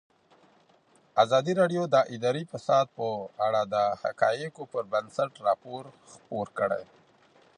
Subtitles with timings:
[1.23, 3.07] ازادي راډیو د اداري فساد په
[3.47, 6.83] اړه د حقایقو پر بنسټ راپور خپور کړی.